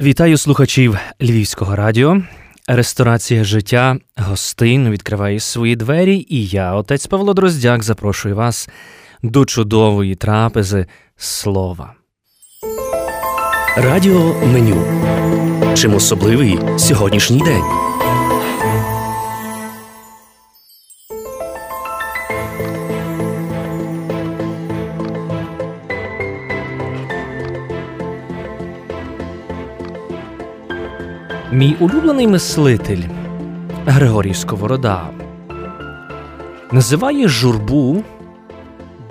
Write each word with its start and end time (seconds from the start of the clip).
Вітаю 0.00 0.36
слухачів 0.36 0.98
Львівського 1.22 1.76
радіо. 1.76 2.22
Ресторація 2.66 3.44
життя 3.44 3.96
гостин 4.16 4.90
відкриває 4.90 5.40
свої 5.40 5.76
двері, 5.76 6.26
і 6.28 6.46
я, 6.46 6.74
отець 6.74 7.06
Павло 7.06 7.34
Дроздяк, 7.34 7.82
запрошую 7.82 8.36
вас 8.36 8.68
до 9.22 9.44
чудової 9.44 10.14
трапези 10.14 10.86
слова. 11.16 11.94
Радіо 13.76 14.34
меню. 14.46 14.84
Чим 15.76 15.94
особливий 15.94 16.58
сьогоднішній 16.78 17.40
день? 17.40 17.79
Мій 31.52 31.76
улюблений 31.80 32.28
мислитель 32.28 33.02
Григорій 33.86 34.34
Сковорода 34.34 35.10
називає 36.72 37.28
журбу 37.28 38.02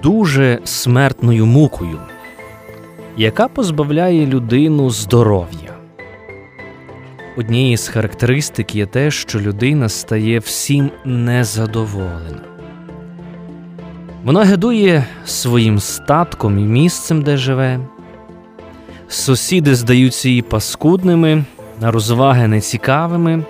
дуже 0.04 0.60
смертною 0.64 1.46
мукою, 1.46 2.00
яка 3.18 3.48
позбавляє 3.48 4.26
людину 4.26 4.90
здоров'я. 4.90 5.74
Однією 7.38 7.78
з 7.78 7.88
характеристик 7.88 8.76
є 8.76 8.86
те, 8.86 9.12
що 9.12 9.40
людина 9.40 9.90
стає 9.90 10.40
всім 10.40 10.92
незадоволена. 11.06 12.42
Вона 14.24 14.44
гидує 14.44 15.06
своїм 15.26 15.80
статком 15.80 16.60
і 16.60 16.64
місцем, 16.64 17.22
де 17.22 17.38
живе. 17.38 17.80
Сусіди 19.08 19.76
здаються 19.76 20.30
їй 20.30 20.42
паскудними 20.42 21.44
розваги 21.82 22.48
нецікавими, 22.48 23.44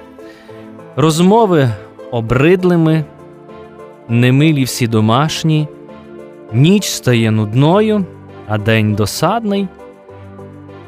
розмови 0.96 1.70
обридлими, 2.12 3.04
немилі 4.10 4.64
всі 4.64 4.88
домашні, 4.88 5.68
ніч 6.54 6.86
стає 6.86 7.32
нудною, 7.32 8.06
а 8.48 8.58
день 8.58 8.96
досадний. 8.96 9.68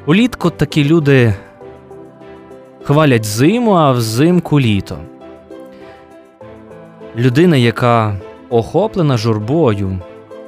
Улітку 0.06 0.50
такі 0.50 0.83
люди 0.83 1.36
хвалять 2.83 3.25
зиму, 3.25 3.72
а 3.72 3.92
взимку 3.92 4.59
літо. 4.59 4.98
Людина, 7.16 7.58
яка 7.58 8.16
охоплена 8.50 9.17
журбою, 9.17 10.00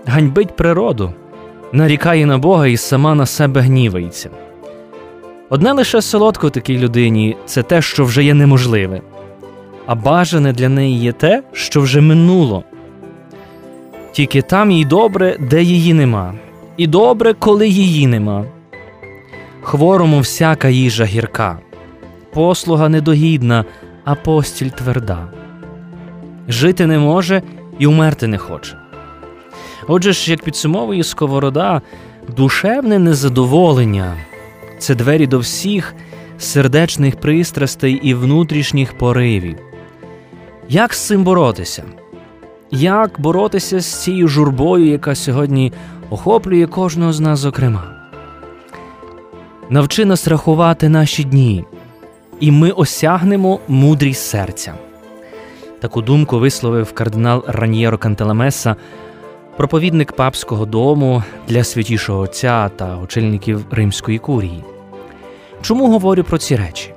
ганьбить 0.06 0.56
природу, 0.56 1.14
нарікає 1.72 2.26
на 2.26 2.38
Бога 2.38 2.68
і 2.68 2.78
сама 2.78 3.16
на 3.16 3.26
себе 3.26 3.62
гнівається. 3.62 4.30
Одне 5.54 5.72
лише 5.72 6.02
солодко 6.02 6.50
такій 6.50 6.78
людині 6.78 7.38
це 7.46 7.64
те, 7.64 7.82
що 7.82 8.06
вже 8.06 8.24
є 8.24 8.34
неможливе, 8.34 9.02
а 9.86 9.96
бажане 9.96 10.54
для 10.54 10.70
неї 10.70 11.00
є 11.00 11.12
те, 11.12 11.44
що 11.52 11.82
вже 11.82 12.02
минуло. 12.02 12.64
Тільки 14.12 14.42
там 14.42 14.72
їй 14.72 14.86
добре, 14.86 15.38
де 15.40 15.64
її 15.64 15.94
нема, 15.94 16.34
і 16.78 16.88
добре, 16.88 17.34
коли 17.34 17.68
її 17.68 18.08
нема. 18.08 18.46
Хворому 19.62 20.20
всяка 20.20 20.70
їжа 20.70 21.06
гірка, 21.06 21.60
послуга 22.34 22.90
недогідна, 22.90 23.66
а 24.04 24.16
постіль 24.16 24.70
тверда. 24.70 25.28
Жити 26.48 26.86
не 26.86 27.00
може 27.00 27.42
і 27.80 27.88
умерти 27.88 28.28
не 28.28 28.38
хоче. 28.38 28.78
Отже 29.88 30.14
ж, 30.14 30.32
як 30.32 30.44
підсумовує 30.44 31.04
сковорода, 31.04 31.82
душевне 32.38 33.00
незадоволення 33.00 34.16
це 34.84 34.96
двері 34.96 35.28
до 35.28 35.40
всіх 35.40 35.96
сердечних 36.38 37.16
пристрастей 37.16 37.94
і 37.94 38.14
внутрішніх 38.14 38.98
поривів. 38.98 39.58
Як 40.70 40.94
з 40.94 41.00
цим 41.00 41.24
боротися? 41.24 41.84
Як 42.72 43.20
боротися 43.20 43.80
з 43.80 44.04
цією 44.04 44.28
журбою, 44.28 44.86
яка 44.86 45.16
сьогодні 45.16 45.74
охоплює 46.10 46.68
кожного 46.68 47.14
з 47.14 47.20
нас, 47.20 47.40
зокрема? 47.40 47.84
Навчи 49.70 50.06
нас 50.06 50.28
рахувати 50.28 50.90
наші 50.90 51.24
дні, 51.24 51.66
і 52.40 52.52
ми 52.52 52.72
осягнемо 52.72 53.60
мудрість 53.68 54.30
серця. 54.30 54.74
Таку 55.80 56.02
думку 56.02 56.40
висловив 56.40 56.94
кардинал 56.94 57.44
Раньєро 57.48 57.98
Кантелемеса, 57.98 58.76
проповідник 59.58 60.12
папського 60.12 60.66
дому 60.66 61.24
для 61.48 61.64
святішого 61.64 62.20
Отця 62.20 62.70
та 62.70 62.98
очільників 62.98 63.66
Римської 63.72 64.20
курії. 64.20 64.64
Чому 65.64 65.88
говорю 65.88 66.24
про 66.24 66.38
ці 66.38 66.56
речі? 66.56 66.94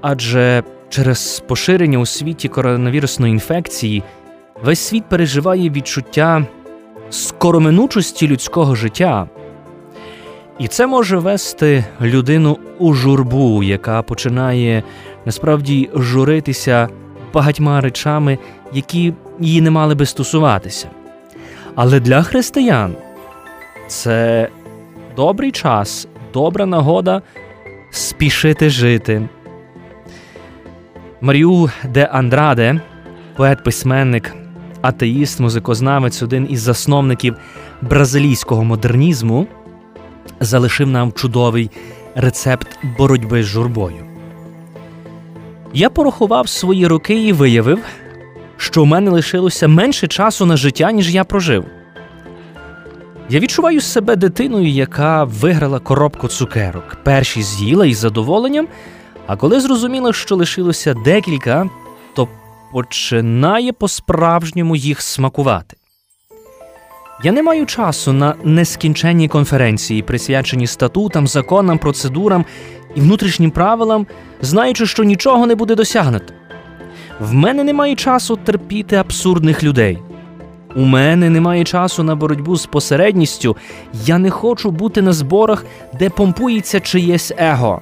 Адже 0.00 0.62
через 0.88 1.42
поширення 1.46 1.98
у 1.98 2.06
світі 2.06 2.48
коронавірусної 2.48 3.32
інфекції 3.32 4.02
весь 4.64 4.80
світ 4.80 5.04
переживає 5.04 5.70
відчуття 5.70 6.46
скороминучості 7.10 8.28
людського 8.28 8.74
життя, 8.74 9.28
і 10.58 10.68
це 10.68 10.86
може 10.86 11.16
вести 11.16 11.84
людину 12.00 12.58
у 12.78 12.94
журбу, 12.94 13.62
яка 13.62 14.02
починає 14.02 14.82
насправді 15.24 15.90
журитися 15.94 16.88
багатьма 17.32 17.80
речами, 17.80 18.38
які 18.72 19.14
її 19.40 19.60
не 19.60 19.70
мали 19.70 19.94
би 19.94 20.06
стосуватися. 20.06 20.88
Але 21.74 22.00
для 22.00 22.22
християн 22.22 22.94
це 23.88 24.48
добрий 25.16 25.52
час 25.52 26.08
добра 26.32 26.66
нагода 26.66 27.22
спішити 27.90 28.70
жити. 28.70 29.28
Маріу 31.20 31.70
де 31.84 32.04
Андраде, 32.04 32.80
поет-письменник, 33.36 34.34
атеїст, 34.82 35.40
музикознавець, 35.40 36.22
один 36.22 36.46
із 36.50 36.60
засновників 36.60 37.36
бразилійського 37.82 38.64
модернізму, 38.64 39.46
залишив 40.40 40.88
нам 40.88 41.12
чудовий 41.12 41.70
рецепт 42.14 42.78
боротьби 42.98 43.42
з 43.42 43.46
журбою. 43.46 44.04
Я 45.74 45.90
порахував 45.90 46.48
свої 46.48 46.86
роки 46.86 47.26
і 47.26 47.32
виявив, 47.32 47.78
що 48.56 48.82
у 48.82 48.84
мене 48.84 49.10
лишилося 49.10 49.68
менше 49.68 50.08
часу 50.08 50.46
на 50.46 50.56
життя, 50.56 50.92
ніж 50.92 51.14
я 51.14 51.24
прожив. 51.24 51.64
Я 53.30 53.40
відчуваю 53.40 53.80
себе 53.80 54.16
дитиною, 54.16 54.68
яка 54.68 55.24
виграла 55.24 55.78
коробку 55.78 56.28
цукерок. 56.28 56.96
Перші 57.02 57.42
з'їла 57.42 57.86
із 57.86 57.98
задоволенням, 57.98 58.68
а 59.26 59.36
коли 59.36 59.60
зрозуміла, 59.60 60.12
що 60.12 60.36
лишилося 60.36 60.94
декілька, 60.94 61.70
то 62.14 62.28
починає 62.72 63.72
по-справжньому 63.72 64.76
їх 64.76 65.02
смакувати. 65.02 65.76
Я 67.24 67.32
не 67.32 67.42
маю 67.42 67.66
часу 67.66 68.12
на 68.12 68.34
нескінченні 68.44 69.28
конференції, 69.28 70.02
присвячені 70.02 70.66
статутам, 70.66 71.26
законам, 71.26 71.78
процедурам 71.78 72.44
і 72.94 73.00
внутрішнім 73.00 73.50
правилам, 73.50 74.06
знаючи, 74.40 74.86
що 74.86 75.04
нічого 75.04 75.46
не 75.46 75.54
буде 75.54 75.74
досягнуто. 75.74 76.34
В 77.20 77.34
мене 77.34 77.64
немає 77.64 77.94
часу 77.94 78.36
терпіти 78.36 78.96
абсурдних 78.96 79.64
людей. 79.64 79.98
У 80.76 80.84
мене 80.84 81.30
немає 81.30 81.64
часу 81.64 82.02
на 82.02 82.16
боротьбу 82.16 82.56
з 82.56 82.66
посередністю. 82.66 83.56
Я 84.04 84.18
не 84.18 84.30
хочу 84.30 84.70
бути 84.70 85.02
на 85.02 85.12
зборах, 85.12 85.64
де 85.98 86.10
помпується 86.10 86.80
чиєсь 86.80 87.32
его. 87.38 87.80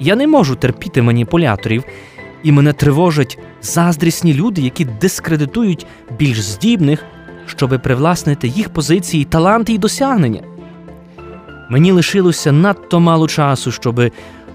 Я 0.00 0.16
не 0.16 0.26
можу 0.26 0.56
терпіти 0.56 1.02
маніпуляторів, 1.02 1.84
і 2.42 2.52
мене 2.52 2.72
тривожать 2.72 3.38
заздрісні 3.62 4.34
люди, 4.34 4.62
які 4.62 4.84
дискредитують 4.84 5.86
більш 6.18 6.40
здібних, 6.40 7.04
щоби 7.46 7.78
привласнити 7.78 8.48
їх 8.48 8.68
позиції, 8.68 9.24
таланти 9.24 9.72
і 9.72 9.78
досягнення. 9.78 10.40
Мені 11.70 11.92
лишилося 11.92 12.52
надто 12.52 13.00
мало 13.00 13.28
часу, 13.28 13.72
щоби 13.72 14.12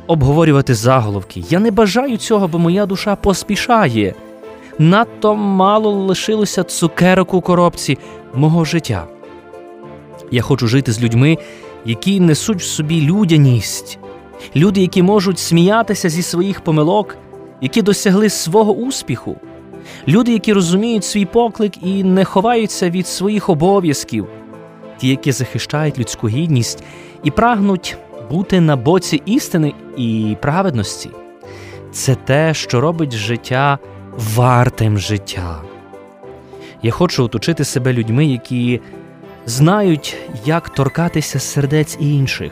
обговорювати 0.08 0.74
заголовки. 0.74 1.44
Я 1.50 1.60
не 1.60 1.72
бажаю 1.72 2.18
цього, 2.18 2.48
бо 2.48 2.60
моя 2.60 2.86
душа 2.86 3.16
поспішає 3.16 4.14
надто 4.80 5.36
мало 5.36 5.92
лишилося 5.92 6.64
цукерок 6.64 7.34
у 7.34 7.42
коробці 7.42 7.98
мого 8.34 8.66
життя. 8.66 9.08
Я 10.32 10.42
хочу 10.42 10.68
жити 10.68 10.92
з 10.92 11.02
людьми, 11.02 11.38
які 11.86 12.20
несуть 12.20 12.62
в 12.62 12.66
собі 12.66 13.02
людяність, 13.02 14.00
люди, 14.56 14.82
які 14.82 15.04
можуть 15.04 15.40
сміятися 15.40 16.10
зі 16.10 16.22
своїх 16.22 16.62
помилок, 16.62 17.18
які 17.62 17.82
досягли 17.82 18.30
свого 18.30 18.74
успіху, 18.74 19.38
люди, 20.08 20.32
які 20.32 20.54
розуміють 20.54 21.06
свій 21.06 21.26
поклик 21.26 21.84
і 21.84 22.04
не 22.04 22.26
ховаються 22.26 22.90
від 22.90 23.08
своїх 23.08 23.50
обов'язків, 23.50 24.28
ті, 24.98 25.08
які 25.08 25.32
захищають 25.32 26.00
людську 26.00 26.30
гідність 26.30 26.84
і 27.24 27.32
прагнуть 27.32 27.98
бути 28.32 28.62
на 28.62 28.76
боці 28.76 29.22
істини 29.26 29.74
і 29.98 30.38
праведності. 30.42 31.10
Це 31.92 32.16
те, 32.16 32.54
що 32.54 32.82
робить 32.82 33.14
життя 33.14 33.80
вартим 34.20 34.98
життя. 34.98 35.62
Я 36.82 36.92
хочу 36.92 37.24
оточити 37.24 37.64
себе 37.64 37.94
людьми, 37.94 38.26
які 38.26 38.82
знають, 39.46 40.18
як 40.46 40.70
торкатися 40.70 41.40
сердець 41.40 41.98
інших, 42.00 42.52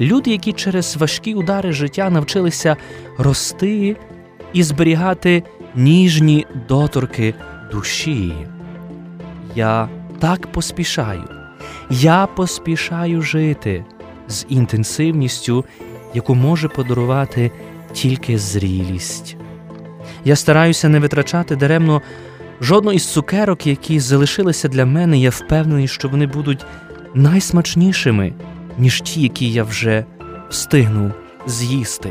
Люди, 0.00 0.30
які 0.30 0.52
через 0.52 0.96
важкі 0.96 1.34
удари 1.34 1.72
життя 1.72 2.10
навчилися 2.10 2.76
рости 3.18 3.96
і 4.52 4.62
зберігати 4.62 5.42
ніжні 5.74 6.46
доторки 6.68 7.34
душі. 7.72 8.32
Я 9.54 9.88
так 10.18 10.46
поспішаю, 10.52 11.24
я 11.90 12.26
поспішаю 12.26 13.22
жити 13.22 13.84
з 14.28 14.46
інтенсивністю, 14.48 15.64
яку 16.14 16.34
може 16.34 16.68
подарувати 16.68 17.50
тільки 17.92 18.38
зрілість. 18.38 19.36
Я 20.24 20.36
стараюся 20.36 20.88
не 20.88 21.00
витрачати 21.00 21.56
даремно 21.56 22.02
жодну 22.60 22.92
із 22.92 23.06
цукерок, 23.06 23.66
які 23.66 24.00
залишилися 24.00 24.68
для 24.68 24.86
мене, 24.86 25.18
я 25.18 25.30
впевнений, 25.30 25.88
що 25.88 26.08
вони 26.08 26.26
будуть 26.26 26.64
найсмачнішими, 27.14 28.32
ніж 28.78 29.00
ті, 29.00 29.22
які 29.22 29.52
я 29.52 29.64
вже 29.64 30.04
встигнув 30.50 31.12
з'їсти. 31.46 32.10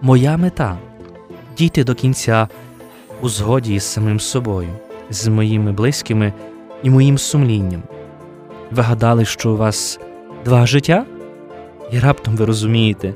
Моя 0.00 0.36
мета 0.36 0.78
дійти 1.58 1.84
до 1.84 1.94
кінця 1.94 2.48
у 3.20 3.28
згоді 3.28 3.74
із 3.74 3.82
самим 3.82 4.20
собою, 4.20 4.68
з 5.10 5.28
моїми 5.28 5.72
близькими 5.72 6.32
і 6.82 6.90
моїм 6.90 7.18
сумлінням. 7.18 7.82
Ви 8.70 8.82
гадали, 8.82 9.24
що 9.24 9.50
у 9.50 9.56
вас 9.56 10.00
два 10.44 10.66
життя? 10.66 11.06
І 11.92 11.98
раптом 11.98 12.36
ви 12.36 12.44
розумієте, 12.44 13.14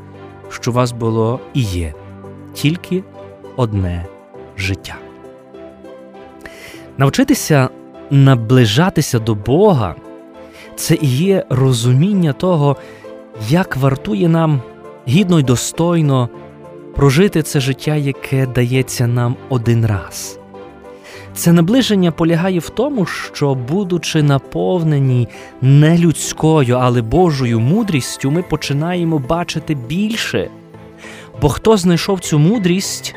що 0.49 0.71
у 0.71 0.75
вас 0.75 0.93
було 0.93 1.41
і 1.55 1.63
є 1.63 1.95
тільки 2.55 3.03
одне 3.61 4.07
життя. 4.57 4.97
Навчитися 6.99 7.69
наближатися 8.11 9.19
до 9.19 9.35
Бога 9.35 9.95
це 10.77 10.95
і 11.01 11.07
є 11.07 11.45
розуміння 11.49 12.33
того, 12.33 12.77
як 13.49 13.77
вартує 13.77 14.29
нам 14.29 14.63
гідно 15.09 15.39
й 15.39 15.43
достойно 15.43 16.29
прожити 16.97 17.43
це 17.43 17.61
життя, 17.61 17.97
яке 17.97 18.47
дається 18.47 19.07
нам 19.07 19.37
один 19.49 19.87
раз. 19.87 20.39
Це 21.35 21.53
наближення 21.53 22.13
полягає 22.13 22.59
в 22.59 22.69
тому, 22.71 23.07
що, 23.07 23.55
будучи 23.55 24.23
наповнені 24.23 25.29
не 25.63 25.99
людською, 25.99 26.79
але 26.81 27.03
Божою 27.03 27.61
мудрістю, 27.61 28.31
ми 28.31 28.43
починаємо 28.43 29.19
бачити 29.19 29.75
більше. 29.75 30.51
Бо 31.43 31.49
хто 31.49 31.77
знайшов 31.77 32.21
цю 32.21 32.39
мудрість, 32.39 33.15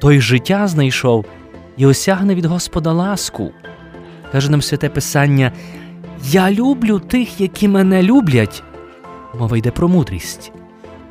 той 0.00 0.20
життя 0.20 0.66
знайшов 0.66 1.24
і 1.76 1.86
осягне 1.86 2.34
від 2.34 2.44
Господа 2.44 2.92
ласку. 2.92 3.50
Каже 4.32 4.50
нам 4.50 4.62
святе 4.62 4.88
Писання: 4.88 5.52
Я 6.24 6.50
люблю 6.50 6.98
тих, 6.98 7.40
які 7.40 7.68
мене 7.68 8.02
люблять. 8.02 8.62
Мова 9.38 9.56
йде 9.56 9.70
про 9.70 9.88
мудрість. 9.88 10.52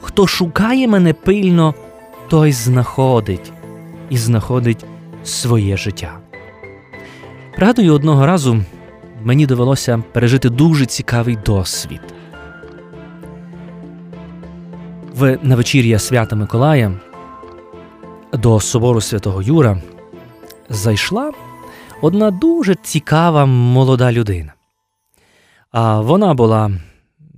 Хто 0.01 0.27
шукає 0.27 0.87
мене 0.87 1.13
пильно, 1.13 1.75
той 2.29 2.51
знаходить 2.51 3.51
і 4.09 4.17
знаходить 4.17 4.85
своє 5.23 5.77
життя. 5.77 6.19
Пригадую, 7.55 7.93
одного 7.93 8.25
разу 8.25 8.63
мені 9.23 9.45
довелося 9.45 10.03
пережити 10.11 10.49
дуже 10.49 10.85
цікавий 10.85 11.37
досвід. 11.45 12.01
В 15.15 15.37
навечір'я 15.43 15.99
свята 15.99 16.35
Миколая 16.35 16.91
до 18.33 18.59
собору 18.59 19.01
святого 19.01 19.41
Юра 19.41 19.81
зайшла 20.69 21.31
одна 22.01 22.31
дуже 22.31 22.75
цікава 22.75 23.45
молода 23.45 24.11
людина. 24.11 24.53
А 25.71 26.01
вона 26.01 26.33
була 26.33 26.71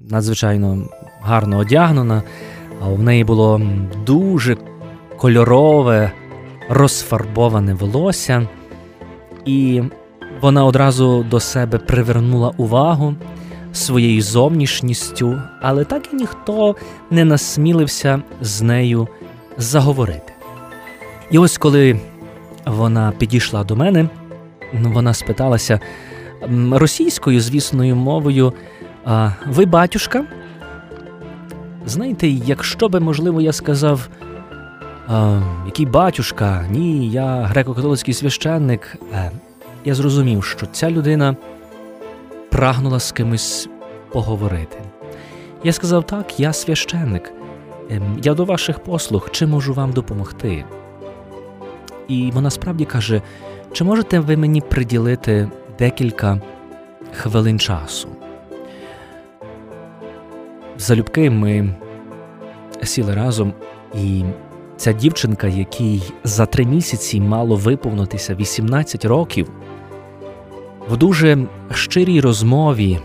надзвичайно 0.10 0.90
гарно 1.22 1.58
одягнена, 1.58 2.24
а 2.82 2.90
в 2.90 3.04
неї 3.04 3.24
було 3.24 3.62
дуже 4.06 4.58
кольорове, 5.18 6.12
розфарбоване 6.70 7.74
волосся, 7.74 8.48
і 9.46 9.82
вона 10.42 10.66
одразу 10.66 11.24
до 11.24 11.40
себе 11.40 11.78
привернула 11.78 12.54
увагу 12.58 13.16
своєю 13.74 14.22
зовнішністю, 14.22 15.42
але 15.62 15.84
так 15.84 16.14
і 16.14 16.16
ніхто 16.16 16.76
не 17.12 17.26
насмілився 17.26 18.22
з 18.42 18.62
нею 18.62 19.08
заговорити. 19.58 20.34
І 21.32 21.38
ось 21.38 21.58
коли 21.58 22.00
вона 22.66 23.14
підійшла 23.18 23.64
до 23.64 23.76
мене, 23.76 24.10
вона 24.74 25.14
спиталася 25.14 25.80
російською, 26.72 27.42
звісною 27.42 27.96
мовою: 27.96 28.54
Ви 29.48 29.66
батюшка? 29.66 30.26
Знаєте, 31.86 32.28
якщо 32.28 32.90
би, 32.90 33.00
можливо, 33.00 33.42
я 33.42 33.54
сказав, 33.54 34.10
який 35.66 35.86
батюшка, 35.86 36.66
ні, 36.70 37.10
я 37.10 37.52
греко-католицький 37.54 38.14
священник, 38.14 38.98
е, 39.14 39.32
я 39.86 39.96
зрозумів, 39.96 40.44
що 40.44 40.66
ця 40.66 40.92
людина 40.92 41.36
прагнула 42.50 43.00
з 43.00 43.12
кимось 43.12 43.70
поговорити. 44.12 44.78
Я 45.64 45.74
сказав: 45.74 46.04
так, 46.04 46.40
я 46.40 46.54
священник, 46.54 47.34
ем, 47.90 48.20
я 48.24 48.34
до 48.34 48.46
ваших 48.46 48.80
послуг, 48.80 49.30
чи 49.32 49.46
можу 49.46 49.74
вам 49.74 49.92
допомогти? 49.92 50.66
І 52.12 52.32
вона 52.32 52.50
справді 52.50 52.86
каже: 52.86 53.22
чи 53.72 53.84
можете 53.84 54.20
ви 54.20 54.38
мені 54.38 54.62
приділити 54.62 55.50
декілька 55.80 56.42
хвилин 57.14 57.60
часу? 57.60 58.08
Залюбки 60.78 61.30
ми 61.30 61.76
сіли 62.84 63.14
разом, 63.14 63.54
і 63.96 64.24
ця 64.78 64.94
дівчинка, 64.94 65.48
якій 65.48 66.02
за 66.24 66.46
три 66.46 66.66
місяці 66.66 67.22
мало 67.22 67.56
виповнитися 67.56 68.36
18 68.36 69.06
років, 69.06 69.50
в 70.90 70.98
дуже 70.98 71.38
щирій 71.74 72.22
розмові 72.22 73.00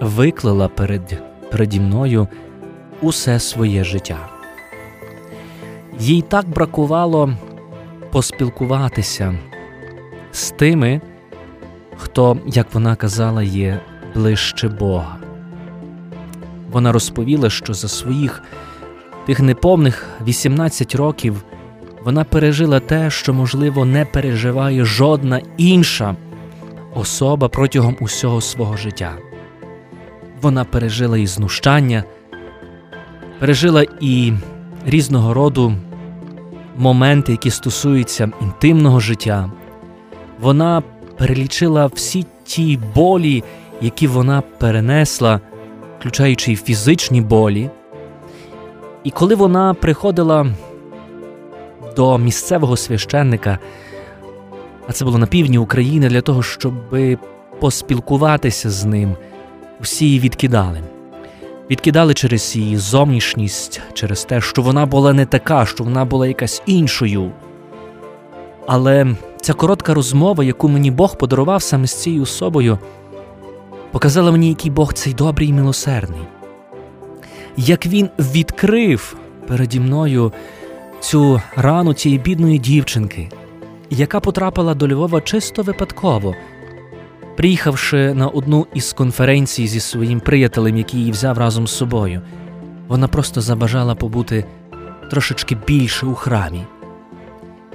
виклала 0.00 0.68
перед, 0.68 1.22
переді 1.50 1.80
мною 1.80 2.28
усе 3.00 3.40
своє 3.40 3.84
життя. 3.84 4.28
Їй 5.98 6.22
так 6.22 6.48
бракувало 6.48 7.30
поспілкуватися 8.12 9.34
з 10.32 10.50
тими, 10.50 11.00
хто, 11.96 12.38
як 12.46 12.74
вона 12.74 12.96
казала, 12.96 13.42
є 13.42 13.80
ближче 14.14 14.68
Бога. 14.68 15.16
Вона 16.70 16.92
розповіла, 16.92 17.50
що 17.50 17.74
за 17.74 17.88
своїх 17.88 18.42
тих 19.26 19.40
неповних 19.40 20.06
18 20.26 20.94
років 20.94 21.44
вона 22.04 22.24
пережила 22.24 22.80
те, 22.80 23.10
що, 23.10 23.34
можливо, 23.34 23.84
не 23.84 24.04
переживає 24.04 24.84
жодна 24.84 25.40
інша 25.56 26.16
особа 26.94 27.48
протягом 27.48 27.96
усього 28.00 28.40
свого 28.40 28.76
життя. 28.76 29.12
Вона 30.40 30.64
пережила 30.64 31.18
і 31.18 31.26
знущання, 31.26 32.04
пережила 33.38 33.84
і 34.00 34.32
різного 34.86 35.34
роду 35.34 35.74
моменти, 36.76 37.32
які 37.32 37.50
стосуються 37.50 38.30
інтимного 38.42 39.00
життя. 39.00 39.50
Вона 40.40 40.82
перелічила 41.18 41.86
всі 41.86 42.26
ті 42.44 42.78
болі, 42.94 43.44
які 43.80 44.06
вона 44.06 44.42
перенесла, 44.58 45.40
включаючи 45.98 46.52
й 46.52 46.56
фізичні 46.56 47.20
болі. 47.20 47.70
І 49.04 49.10
коли 49.10 49.34
вона 49.34 49.74
приходила 49.74 50.46
до 51.96 52.18
місцевого 52.18 52.76
священника, 52.76 53.58
а 54.88 54.92
це 54.92 55.04
було 55.04 55.18
на 55.18 55.26
півдні 55.26 55.58
України 55.58 56.08
для 56.08 56.20
того, 56.20 56.42
щоб 56.42 56.74
поспілкуватися 57.60 58.70
з 58.70 58.84
ним, 58.84 59.16
всі 59.80 60.04
її 60.04 60.20
відкидали. 60.20 60.82
Відкидали 61.72 62.14
через 62.14 62.56
її 62.56 62.76
зовнішність, 62.76 63.80
через 63.92 64.24
те, 64.24 64.40
що 64.40 64.62
вона 64.62 64.86
була 64.86 65.12
не 65.12 65.26
така, 65.26 65.66
що 65.66 65.84
вона 65.84 66.04
була 66.04 66.26
якась 66.26 66.62
іншою. 66.66 67.32
Але 68.66 69.16
ця 69.40 69.52
коротка 69.52 69.94
розмова, 69.94 70.44
яку 70.44 70.68
мені 70.68 70.90
Бог 70.90 71.18
подарував 71.18 71.62
саме 71.62 71.86
з 71.86 71.94
цією 71.94 72.22
особою, 72.22 72.78
показала 73.90 74.32
мені, 74.32 74.48
який 74.48 74.70
Бог 74.70 74.92
цей 74.92 75.14
добрий 75.14 75.48
і 75.48 75.52
милосердний, 75.52 76.22
як 77.56 77.86
він 77.86 78.10
відкрив 78.18 79.16
переді 79.48 79.80
мною 79.80 80.32
цю 81.00 81.42
рану 81.56 81.94
цієї 81.94 82.18
бідної 82.18 82.58
дівчинки 82.58 83.28
яка 83.92 84.20
потрапила 84.20 84.74
до 84.74 84.88
Львова 84.88 85.20
чисто 85.20 85.62
випадково, 85.62 86.34
приїхавши 87.36 88.14
на 88.14 88.28
одну 88.28 88.66
із 88.74 88.92
конференцій 88.92 89.66
зі 89.66 89.80
своїм 89.80 90.20
приятелем, 90.20 90.76
який 90.76 91.00
її 91.00 91.12
взяв 91.12 91.38
разом 91.38 91.66
з 91.66 91.76
собою, 91.76 92.20
вона 92.88 93.08
просто 93.08 93.40
забажала 93.40 93.94
побути 93.94 94.44
трошечки 95.10 95.56
більше 95.66 96.06
у 96.06 96.14
храмі. 96.14 96.64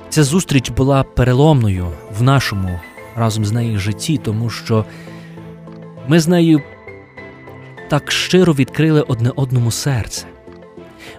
Ця 0.10 0.24
зустріч 0.24 0.70
була 0.70 1.04
переломною 1.04 1.88
в 2.18 2.24
нашому 2.24 2.80
разом 3.16 3.46
з 3.46 3.52
нею 3.52 3.80
житті, 3.80 4.18
тому 4.24 4.50
що 4.50 4.86
ми 6.08 6.20
з 6.20 6.28
нею 6.28 6.62
так 7.90 8.12
щиро 8.12 8.54
відкрили 8.54 9.02
одне 9.02 9.32
одному 9.36 9.72
серце. 9.72 10.26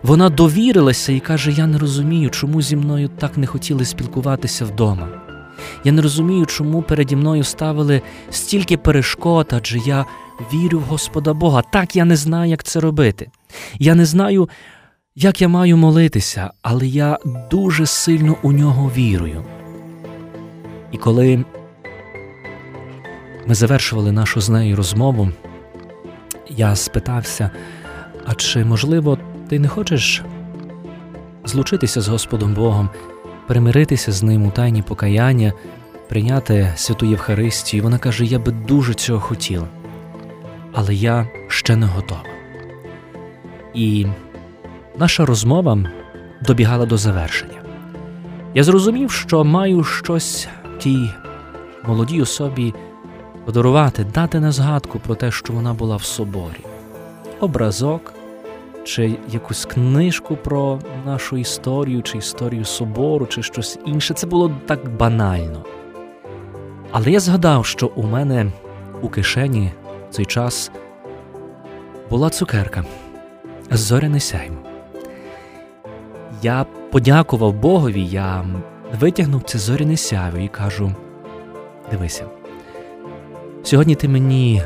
Вона 0.02 0.30
довірилася 0.30 1.12
і 1.12 1.20
каже: 1.20 1.52
Я 1.52 1.66
не 1.66 1.78
розумію, 1.78 2.30
чому 2.30 2.62
зі 2.62 2.76
мною 2.76 3.08
так 3.08 3.36
не 3.36 3.46
хотіли 3.46 3.84
спілкуватися 3.84 4.64
вдома. 4.64 5.08
Я 5.84 5.92
не 5.92 6.02
розумію, 6.02 6.46
чому 6.46 6.82
переді 6.82 7.16
мною 7.16 7.44
ставили 7.44 8.02
стільки 8.30 8.76
перешкод, 8.76 9.46
адже 9.50 9.78
я 9.78 10.04
вірю 10.52 10.78
в 10.78 10.82
Господа 10.82 11.34
Бога. 11.34 11.62
Так 11.72 11.96
я 11.96 12.04
не 12.04 12.16
знаю, 12.16 12.50
як 12.50 12.62
це 12.62 12.80
робити. 12.80 13.30
Я 13.78 13.94
не 13.94 14.04
знаю, 14.04 14.48
як 15.16 15.40
я 15.40 15.48
маю 15.48 15.76
молитися, 15.76 16.50
але 16.62 16.86
я 16.86 17.18
дуже 17.50 17.86
сильно 17.86 18.36
у 18.42 18.52
нього 18.52 18.92
вірую. 18.96 19.44
І 20.92 20.96
коли 20.96 21.44
ми 23.46 23.54
завершували 23.54 24.12
нашу 24.12 24.40
з 24.40 24.48
нею 24.48 24.76
розмову, 24.76 25.30
я 26.48 26.76
спитався: 26.76 27.50
а 28.26 28.34
чи 28.34 28.64
можливо 28.64 29.18
ти 29.48 29.58
не 29.58 29.68
хочеш 29.68 30.22
злучитися 31.44 32.00
з 32.00 32.08
Господом 32.08 32.54
Богом, 32.54 32.90
примиритися 33.48 34.12
з 34.12 34.22
ним 34.22 34.46
у 34.46 34.50
тайні 34.50 34.82
покаяння, 34.82 35.52
прийняти 36.08 36.72
святу 36.76 37.06
Євхаристію? 37.06 37.82
Вона 37.82 37.98
каже: 37.98 38.24
Я 38.24 38.38
би 38.38 38.52
дуже 38.52 38.94
цього 38.94 39.20
хотіла, 39.20 39.68
але 40.72 40.94
я 40.94 41.28
ще 41.48 41.76
не 41.76 41.86
готова. 41.86 42.22
І 43.74 44.06
наша 44.98 45.26
розмова 45.26 45.78
добігала 46.42 46.86
до 46.86 46.96
завершення. 46.96 47.62
Я 48.54 48.64
зрозумів, 48.64 49.10
що 49.10 49.44
маю 49.44 49.84
щось 49.84 50.48
тій 50.78 51.10
молодій 51.86 52.22
особі 52.22 52.74
подарувати, 53.44 54.06
дати 54.14 54.40
на 54.40 54.52
згадку 54.52 54.98
про 54.98 55.14
те, 55.14 55.30
що 55.30 55.52
вона 55.52 55.74
була 55.74 55.96
в 55.96 56.02
соборі, 56.02 56.64
образок 57.40 58.14
чи 58.88 59.18
якусь 59.28 59.64
книжку 59.64 60.36
про 60.36 60.78
нашу 61.06 61.36
історію, 61.36 62.02
чи 62.02 62.18
історію 62.18 62.64
собору, 62.64 63.26
чи 63.26 63.42
щось 63.42 63.78
інше. 63.86 64.14
Це 64.14 64.26
було 64.26 64.52
так 64.66 64.96
банально. 64.96 65.64
Але 66.90 67.10
я 67.10 67.20
згадав, 67.20 67.66
що 67.66 67.86
у 67.86 68.02
мене 68.02 68.52
у 69.02 69.08
кишені 69.08 69.72
в 70.10 70.14
цей 70.14 70.24
час 70.24 70.70
була 72.10 72.30
цукерка 72.30 72.84
зоряне 73.70 74.20
сяймо. 74.20 74.56
Я 76.42 76.66
подякував 76.90 77.52
Богові, 77.52 78.06
я 78.06 78.44
витягнув 79.00 79.42
це 79.42 79.58
зоряне 79.58 79.96
сяйво 79.96 80.38
і 80.38 80.48
кажу: 80.48 80.92
дивися, 81.90 82.26
сьогодні 83.62 83.94
ти 83.94 84.08
мені 84.08 84.62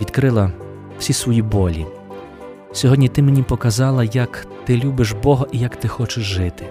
відкрила 0.00 0.50
всі 0.98 1.12
свої 1.12 1.42
болі. 1.42 1.86
Сьогодні 2.74 3.08
ти 3.08 3.22
мені 3.22 3.42
показала, 3.42 4.04
як 4.04 4.46
ти 4.64 4.76
любиш 4.76 5.12
Бога 5.12 5.46
і 5.52 5.58
як 5.58 5.76
ти 5.76 5.88
хочеш 5.88 6.24
жити. 6.24 6.66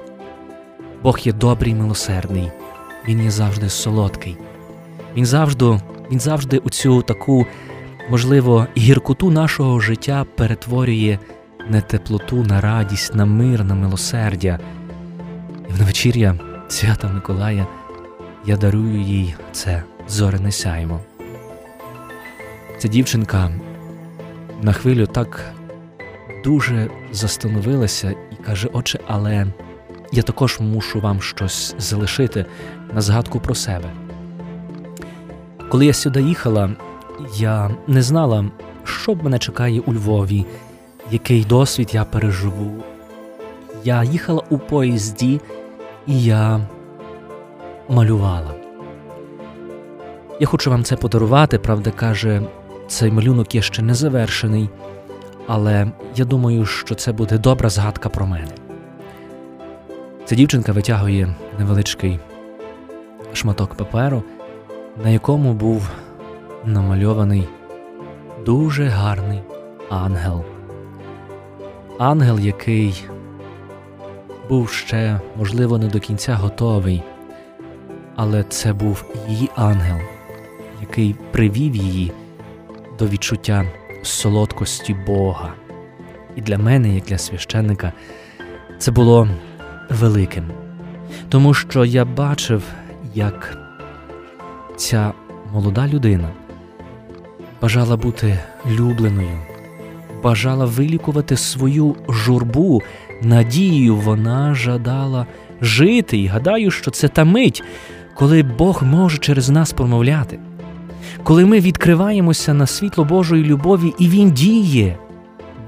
Бог 1.04 1.20
є 1.20 1.34
добрий, 1.34 1.76
милосердний, 1.76 2.52
Він 3.08 3.24
є 3.24 3.32
завжди 3.32 3.70
солодкий. 3.70 4.38
Він 5.16 5.26
завжди 5.26 5.80
він 6.12 6.20
завжди 6.20 6.58
у 6.58 6.70
цю 6.70 7.02
таку, 7.02 7.46
можливо, 8.10 8.68
гіркоту 8.78 9.32
нашого 9.32 9.80
життя 9.80 10.26
перетворює 10.36 11.20
не 11.70 11.82
теплоту 11.82 12.44
на 12.44 12.62
радість, 12.62 13.16
на 13.16 13.26
мир, 13.26 13.64
на 13.64 13.76
милосердя. 13.76 14.60
І 15.70 15.74
в 15.74 15.86
вечір'я 15.86 16.40
свята 16.68 17.08
Миколая 17.08 17.68
я 18.46 18.58
дарую 18.58 19.02
їй 19.02 19.36
це 19.52 19.84
зоряне 20.08 20.52
сяйво. 20.52 21.00
Ця 22.78 22.88
дівчинка 22.88 23.52
на 24.62 24.74
хвилю 24.74 25.06
так 25.06 25.54
дуже 26.44 26.90
застановилася 27.12 28.16
і 28.32 28.36
каже: 28.36 28.70
Отче, 28.74 29.00
але 29.08 29.48
я 30.12 30.24
також 30.24 30.60
мушу 30.60 31.00
вам 31.00 31.22
щось 31.22 31.76
залишити 31.78 32.46
на 32.94 33.02
згадку 33.02 33.40
про 33.40 33.56
себе. 33.56 33.90
Коли 35.70 35.86
я 35.86 35.94
сюди 35.94 36.22
їхала, 36.22 36.70
я 37.36 37.72
не 37.88 38.02
знала, 38.02 38.46
що 38.84 39.16
мене 39.16 39.40
чекає 39.40 39.80
у 39.80 39.94
Львові, 39.94 40.46
який 41.12 41.46
досвід 41.46 41.90
я 41.94 42.06
переживу. 42.06 42.84
Я 43.84 44.04
їхала 44.04 44.44
у 44.50 44.58
поїзді 44.58 45.42
і 46.08 46.24
я 46.24 46.68
малювала. 47.90 48.56
Я 50.40 50.48
хочу 50.48 50.70
вам 50.70 50.84
це 50.84 50.96
подарувати, 50.96 51.60
правда 51.60 51.92
каже, 51.92 52.42
цей 52.88 53.12
малюнок 53.12 53.56
є 53.56 53.62
ще 53.62 53.82
не 53.82 53.94
завершений, 53.94 54.70
але 55.48 55.88
я 56.16 56.26
думаю, 56.26 56.66
що 56.66 56.96
це 56.96 57.12
буде 57.12 57.38
добра 57.38 57.70
згадка 57.70 58.10
про 58.10 58.26
мене. 58.26 58.52
Ця 60.26 60.36
дівчинка 60.36 60.72
витягує 60.72 61.36
невеличкий 61.60 62.20
шматок 63.34 63.76
паперу, 63.76 64.24
на 65.04 65.10
якому 65.10 65.54
був 65.54 65.90
намальований 66.66 67.48
дуже 68.46 68.86
гарний 68.86 69.40
ангел. 69.90 70.44
Ангел, 72.00 72.40
який 72.40 73.04
був 74.50 74.70
ще, 74.70 75.20
можливо, 75.38 75.78
не 75.78 75.88
до 75.88 76.00
кінця 76.00 76.36
готовий, 76.36 77.04
але 78.16 78.44
це 78.44 78.74
був 78.74 79.06
її 79.28 79.50
ангел, 79.56 79.98
який 80.82 81.16
привів 81.32 81.76
її 81.76 82.12
до 83.00 83.08
відчуття 83.08 83.66
солодкості 84.04 84.96
Бога. 85.08 85.54
І 86.36 86.42
для 86.42 86.58
мене, 86.58 86.96
як 86.96 87.04
для 87.04 87.18
священника, 87.18 87.94
це 88.78 88.92
було 88.92 89.28
великим, 89.90 90.44
тому 91.30 91.54
що 91.54 91.86
я 91.86 92.06
бачив, 92.06 92.64
як 93.14 93.58
ця 94.76 95.14
молода 95.54 95.88
людина 95.88 96.30
бажала 97.62 97.98
бути 97.98 98.40
любленою, 98.72 99.40
бажала 100.24 100.66
вилікувати 100.66 101.38
свою 101.38 101.96
журбу, 102.10 102.82
надією 103.22 103.96
вона 103.96 104.56
жадала 104.56 105.26
жити, 105.62 106.18
і 106.18 106.28
гадаю, 106.28 106.72
що 106.72 106.92
це 106.92 107.08
та 107.08 107.24
мить, 107.24 107.64
коли 108.16 108.44
Бог 108.44 108.84
може 108.84 109.18
через 109.18 109.50
нас 109.50 109.74
промовляти 109.74 110.40
коли 111.24 111.46
ми 111.46 111.60
відкриваємося 111.60 112.54
на 112.54 112.68
світло 112.68 113.06
Божої 113.06 113.44
любові, 113.44 113.94
і 114.00 114.10
Він 114.10 114.32
діє, 114.32 114.98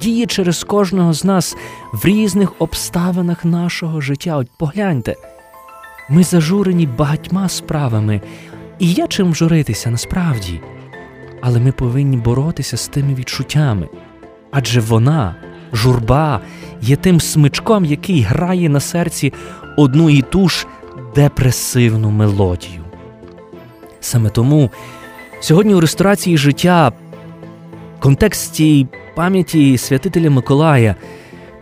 діє 0.02 0.26
через 0.26 0.64
кожного 0.64 1.14
з 1.14 1.24
нас 1.24 1.56
в 1.94 2.06
різних 2.06 2.54
обставинах 2.60 3.46
нашого 3.46 4.02
життя. 4.02 4.38
От 4.38 4.48
погляньте, 4.58 5.16
ми 6.10 6.24
зажурені 6.24 6.88
багатьма 6.88 7.50
справами, 7.50 8.22
і 8.80 8.92
є 8.92 9.08
чим 9.08 9.36
журитися 9.36 9.90
насправді, 9.90 10.62
але 11.42 11.60
ми 11.60 11.72
повинні 11.72 12.18
боротися 12.18 12.78
з 12.78 12.88
тими 12.88 13.16
відчуттями. 13.16 13.88
Адже 14.52 14.82
вона, 14.82 15.36
журба, 15.74 16.42
є 16.82 16.96
тим 16.96 17.22
смичком, 17.22 17.86
який 17.86 18.22
грає 18.22 18.70
на 18.70 18.80
серці 18.80 19.34
одну 19.78 20.10
і 20.10 20.22
ту 20.22 20.50
ж 20.50 20.68
депресивну 21.16 22.12
мелодію. 22.12 22.82
Саме 24.00 24.30
тому 24.30 24.72
Сьогодні 25.40 25.76
у 25.76 25.80
ресторації 25.80 26.38
життя, 26.38 26.92
в 27.98 28.02
контексті 28.02 28.88
пам'яті 29.16 29.78
святителя 29.78 30.30
Миколая, 30.30 30.96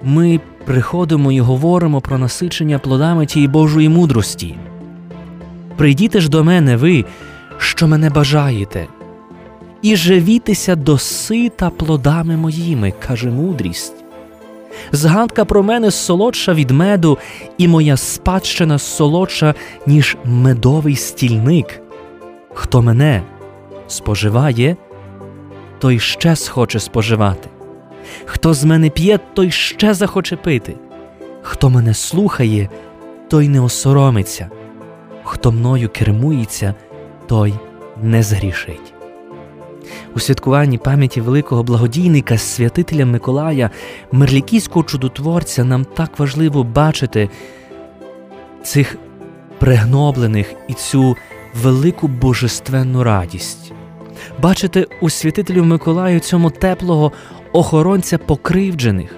ми 0.03 0.39
приходимо 0.65 1.31
і 1.31 1.39
говоримо 1.39 2.01
про 2.01 2.17
насичення 2.17 2.79
плодами 2.79 3.25
тієї 3.25 3.47
Божої 3.47 3.89
мудрості. 3.89 4.55
Прийдіте 5.77 6.21
ж 6.21 6.29
до 6.29 6.43
мене, 6.43 6.77
ви, 6.77 7.05
що 7.57 7.87
мене 7.87 8.09
бажаєте, 8.09 8.87
і 9.81 9.95
живітеся 9.95 10.75
до 10.75 10.97
сита 10.97 11.69
плодами 11.69 12.37
моїми, 12.37 12.93
каже 13.07 13.29
мудрість. 13.29 13.93
Згадка 14.91 15.45
про 15.45 15.63
мене 15.63 15.91
солодша 15.91 16.53
від 16.53 16.71
меду, 16.71 17.17
і 17.57 17.67
моя 17.67 17.97
спадщина 17.97 18.79
солодша, 18.79 19.55
ніж 19.87 20.17
медовий 20.25 20.95
стільник. 20.95 21.81
Хто 22.53 22.81
мене 22.81 23.21
споживає, 23.93 24.75
той 25.79 25.99
ще 25.99 26.35
схоче 26.35 26.79
споживати. 26.79 27.49
Хто 28.25 28.53
з 28.53 28.63
мене 28.63 28.89
п'є, 28.89 29.19
той 29.33 29.51
ще 29.51 29.93
захоче 29.93 30.35
пити. 30.35 30.75
Хто 31.41 31.69
мене 31.69 31.93
слухає, 31.93 32.69
той 33.27 33.47
не 33.47 33.61
осоромиться. 33.61 34.49
Хто 35.23 35.51
мною 35.51 35.89
кермується, 35.89 36.75
той 37.27 37.53
не 38.01 38.23
згрішить. 38.23 38.93
У 40.15 40.19
святкуванні 40.19 40.77
пам'яті 40.77 41.21
великого 41.21 41.63
благодійника, 41.63 42.37
святителя 42.37 43.05
Миколая, 43.05 43.69
мерлікійського 44.11 44.83
чудотворця, 44.83 45.63
нам 45.63 45.85
так 45.85 46.19
важливо 46.19 46.63
бачити 46.63 47.29
цих 48.63 48.97
пригноблених 49.59 50.53
і 50.67 50.73
цю 50.73 51.15
велику 51.63 52.07
божественну 52.07 53.03
радість 53.03 53.72
бачити 54.41 54.87
у 55.01 55.09
святителю 55.09 55.63
Миколаю 55.63 56.19
цьому 56.19 56.49
теплого 56.49 57.11
охоронця 57.53 58.17
покривджених, 58.17 59.15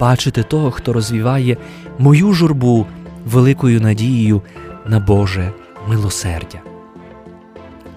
бачити 0.00 0.42
того, 0.42 0.70
хто 0.70 0.92
розвіває 0.92 1.56
мою 1.98 2.32
журбу 2.32 2.86
великою 3.26 3.80
надією 3.80 4.42
на 4.86 5.00
Боже 5.00 5.52
милосердя. 5.88 6.60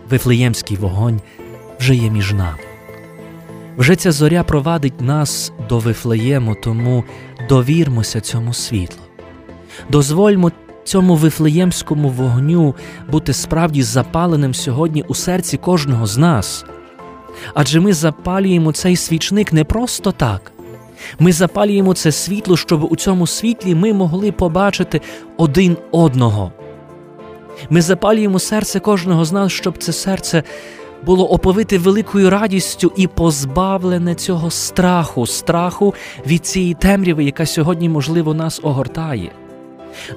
Вифлеємський 0.09 0.77
вогонь 0.77 1.21
вже 1.79 1.95
є 1.95 2.09
між 2.09 2.33
нами. 2.33 2.59
Вже 3.77 3.95
ця 3.95 4.11
зоря 4.11 4.43
провадить 4.43 5.01
нас 5.01 5.51
до 5.69 5.79
Вифлеєму, 5.79 6.55
тому 6.55 7.03
довірмося 7.49 8.21
цьому 8.21 8.53
світлу. 8.53 9.03
Дозвольмо 9.89 10.51
цьому 10.83 11.15
вифлеємському 11.15 12.09
вогню 12.09 12.75
бути 13.11 13.33
справді 13.33 13.83
запаленим 13.83 14.53
сьогодні 14.53 15.03
у 15.07 15.15
серці 15.15 15.57
кожного 15.57 16.05
з 16.05 16.17
нас. 16.17 16.65
Адже 17.53 17.79
ми 17.79 17.93
запалюємо 17.93 18.71
цей 18.71 18.95
свічник 18.95 19.53
не 19.53 19.63
просто 19.63 20.11
так. 20.11 20.51
Ми 21.19 21.31
запалюємо 21.31 21.93
це 21.93 22.11
світло, 22.11 22.57
щоб 22.57 22.91
у 22.91 22.95
цьому 22.95 23.27
світлі 23.27 23.75
ми 23.75 23.93
могли 23.93 24.31
побачити 24.31 25.01
один 25.37 25.77
одного. 25.91 26.51
Ми 27.69 27.81
запалюємо 27.81 28.39
серце 28.39 28.79
кожного 28.79 29.25
з 29.25 29.31
нас, 29.31 29.51
щоб 29.51 29.77
це 29.77 29.93
серце 29.93 30.43
було 31.05 31.31
оповите 31.31 31.77
великою 31.77 32.29
радістю 32.29 32.91
і 32.95 33.07
позбавлене 33.07 34.15
цього 34.15 34.51
страху, 34.51 35.27
страху 35.27 35.93
від 36.27 36.45
цієї 36.45 36.73
темряви, 36.73 37.23
яка 37.23 37.45
сьогодні, 37.45 37.89
можливо, 37.89 38.33
нас 38.33 38.59
огортає. 38.63 39.31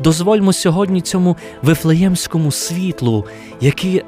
Дозвольмо 0.00 0.52
сьогодні 0.52 1.00
цьому 1.00 1.36
вифлеємському 1.62 2.50
світлу, 2.52 3.24
яке 3.60 4.02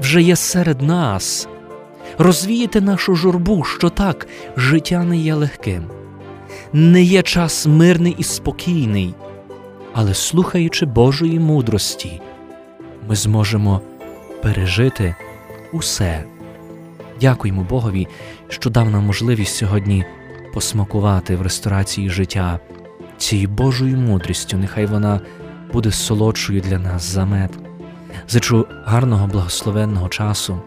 вже 0.00 0.22
є 0.22 0.36
серед 0.36 0.82
нас, 0.82 1.48
розвіяти 2.18 2.80
нашу 2.80 3.14
журбу, 3.14 3.64
що 3.64 3.90
так 3.90 4.26
життя 4.56 5.04
не 5.04 5.16
є 5.16 5.34
легким, 5.34 5.84
не 6.72 7.02
є 7.02 7.22
час 7.22 7.66
мирний 7.66 8.14
і 8.18 8.22
спокійний, 8.24 9.14
але 9.92 10.14
слухаючи 10.14 10.86
Божої 10.86 11.38
мудрості, 11.38 12.20
ми 13.08 13.16
зможемо 13.16 13.80
пережити 14.42 15.14
усе. 15.72 16.24
Дякуємо 17.20 17.66
Богові, 17.70 18.08
що 18.48 18.70
дав 18.70 18.90
нам 18.90 19.06
можливість 19.06 19.56
сьогодні 19.56 20.04
посмакувати 20.54 21.36
в 21.36 21.42
ресторації 21.42 22.10
життя 22.10 22.60
цією 23.22 23.48
Божою 23.48 23.96
мудрістю. 23.96 24.56
Нехай 24.56 24.86
вона 24.86 25.20
буде 25.72 25.90
солодшою 25.90 26.60
для 26.60 26.78
нас 26.78 27.02
за 27.02 27.24
мед. 27.24 27.50
Зичу 28.28 28.66
гарного 28.84 29.26
благословенного 29.26 30.08
часу, 30.08 30.60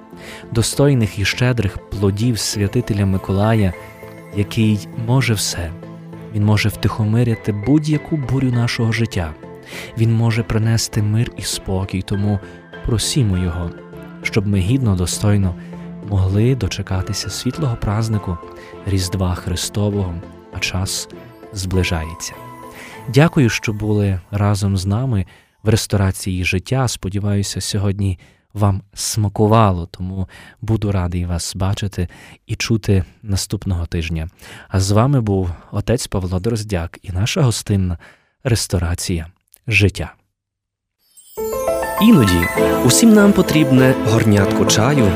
достойних 0.52 1.20
і 1.20 1.26
щедрих 1.26 1.78
плодів 1.90 2.40
святителя 2.40 3.06
Миколая, 3.06 3.74
який 4.36 4.88
може 5.08 5.34
все. 5.34 5.72
Він 6.34 6.46
може 6.46 6.70
втихомиряти 6.70 7.52
будь-яку 7.52 8.18
бурю 8.18 8.52
нашого 8.52 8.92
життя. 8.92 9.34
Він 9.98 10.14
може 10.14 10.44
принести 10.44 11.02
мир 11.02 11.32
і 11.38 11.42
спокій, 11.42 12.02
тому 12.02 12.40
просімо 12.86 13.38
Його 13.38 13.72
щоб 14.26 14.48
ми 14.48 14.60
гідно, 14.60 14.96
достойно 14.96 15.56
могли 16.10 16.56
дочекатися 16.56 17.30
світлого 17.30 17.76
празнику 17.76 18.38
Різдва 18.86 19.36
Христового, 19.36 20.16
а 20.54 20.60
час 20.60 21.10
зближається. 21.54 22.34
Дякую, 23.08 23.50
що 23.50 23.74
були 23.74 24.20
разом 24.32 24.78
з 24.78 24.86
нами 24.86 25.26
в 25.64 25.70
ресторації 25.70 26.46
життя. 26.46 26.88
Сподіваюся, 26.88 27.62
сьогодні 27.62 28.20
вам 28.54 28.82
смакувало, 28.94 29.86
тому 29.86 30.30
буду 30.62 30.92
радий 30.92 31.26
вас 31.26 31.56
бачити 31.56 32.08
і 32.48 32.56
чути 32.56 33.04
наступного 33.24 33.86
тижня. 33.86 34.30
А 34.68 34.80
з 34.80 34.92
вами 34.92 35.22
був 35.22 35.50
отець 35.72 36.08
Павло 36.08 36.40
Дроздяк 36.40 37.00
і 37.02 37.12
наша 37.12 37.42
гостинна 37.42 37.98
ресторація 38.44 39.28
життя. 39.68 40.14
Іноді 42.02 42.48
усім 42.86 43.14
нам 43.14 43.32
потрібне 43.32 43.94
горнятко 44.12 44.66
чаю 44.66 45.12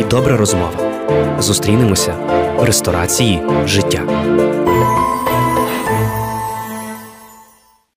і 0.00 0.04
добра 0.04 0.36
розмова. 0.36 0.96
Зустрінемося 1.38 2.14
в 2.58 2.64
ресторації 2.64 3.42
життя. 3.64 4.02